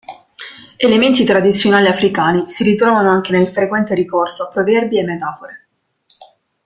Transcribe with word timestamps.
Elementi 0.77 1.23
tradizionali 1.23 1.85
africani 1.87 2.45
si 2.49 2.63
ritrovano 2.63 3.11
anche 3.11 3.33
nel 3.33 3.49
frequente 3.49 3.93
ricorso 3.93 4.41
a 4.45 4.49
proverbi 4.49 4.97
e 4.97 5.03
metafore. 5.03 5.67